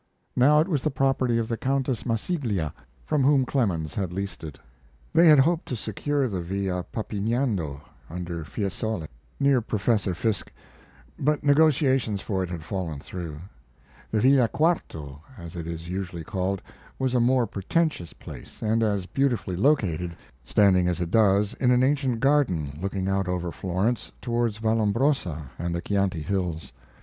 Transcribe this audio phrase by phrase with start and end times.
[0.35, 2.73] Now it was the property of the Countess Massiglia,
[3.05, 4.57] from whom Clemens had leased it.
[5.13, 9.05] They had hoped to secure the Villa Papiniano, under Fiesole,
[9.39, 10.51] near Professor Fiske,
[11.19, 13.41] but negotiations for it had fallen through.
[14.09, 16.63] The Villa Quarto, as it is usually called,
[16.97, 20.15] was a more pretentious place and as beautifully located,
[20.45, 25.75] standing as it does in an ancient garden looking out over Florence toward Vallombrosa and
[25.75, 26.73] the Chianti hills.